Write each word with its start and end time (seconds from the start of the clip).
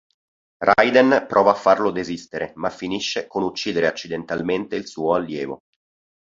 Raiden 0.57 1.25
prova 1.27 1.51
a 1.51 1.53
farlo 1.53 1.91
desistere, 1.91 2.53
ma 2.55 2.71
finisce 2.71 3.27
con 3.27 3.43
uccidere 3.43 3.85
accidentalmente 3.85 4.75
il 4.75 4.87
suo 4.87 5.13
allievo. 5.13 5.59